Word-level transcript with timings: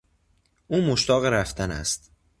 او 0.67 0.81
مشتاق 0.81 1.25
رفتن 1.25 1.71
است. 1.71 2.11